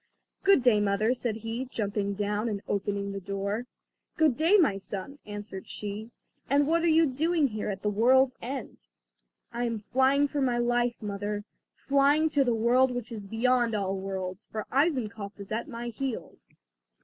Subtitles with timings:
[0.43, 3.67] "Good day, mother," said he, jumping down and opening the door.
[4.17, 6.09] "Good day, my son," answered she,
[6.49, 8.79] "and what are you doing here, at the world's end?"
[9.53, 11.43] "I am flying for my life, mother,
[11.75, 16.57] flying to the world which is beyond all worlds; for Eisenkopf is at my heels."